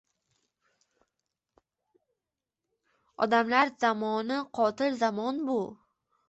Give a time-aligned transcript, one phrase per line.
[3.27, 5.61] Odamlar zamoni, qotil zamon bu!